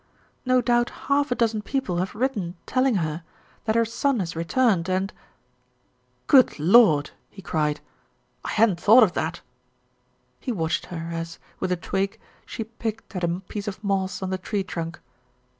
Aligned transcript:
"No 0.47 0.61
doubt 0.61 0.89
half 1.11 1.29
a 1.29 1.35
dozen 1.35 1.61
people 1.61 1.97
have 1.97 2.15
written 2.15 2.55
telling 2.65 2.95
her 2.95 3.21
that 3.65 3.75
her 3.75 3.85
son 3.85 4.19
has 4.19 4.35
returned 4.35 4.89
and" 4.89 5.13
"Good 6.25 6.57
Lord!" 6.57 7.11
he 7.29 7.43
cried. 7.43 7.81
"I 8.43 8.49
hadn't 8.49 8.79
thought 8.79 9.03
of 9.03 9.13
that" 9.13 9.41
He 10.39 10.51
watched 10.51 10.87
her 10.87 11.11
as, 11.13 11.37
with 11.59 11.71
a 11.71 11.77
twig, 11.77 12.19
she 12.47 12.63
picked 12.63 13.15
at 13.15 13.23
a 13.23 13.41
piece 13.41 13.67
of 13.67 13.83
moss 13.83 14.23
on 14.23 14.31
the 14.31 14.39
tree 14.39 14.63
trunk. 14.63 14.99